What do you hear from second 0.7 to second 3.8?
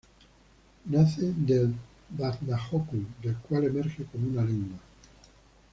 Nace del Vatnajökull, del cual